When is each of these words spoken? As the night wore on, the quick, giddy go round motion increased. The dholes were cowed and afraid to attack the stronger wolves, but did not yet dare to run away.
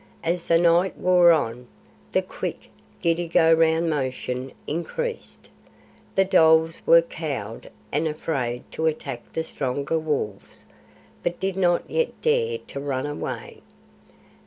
As 0.23 0.47
the 0.47 0.57
night 0.57 0.97
wore 0.97 1.31
on, 1.31 1.67
the 2.11 2.23
quick, 2.23 2.71
giddy 3.03 3.27
go 3.27 3.53
round 3.53 3.87
motion 3.87 4.51
increased. 4.65 5.47
The 6.15 6.25
dholes 6.25 6.81
were 6.87 7.03
cowed 7.03 7.69
and 7.91 8.07
afraid 8.07 8.63
to 8.71 8.87
attack 8.87 9.31
the 9.33 9.43
stronger 9.43 9.99
wolves, 9.99 10.65
but 11.21 11.39
did 11.39 11.55
not 11.55 11.87
yet 11.87 12.19
dare 12.23 12.57
to 12.69 12.79
run 12.79 13.05
away. 13.05 13.61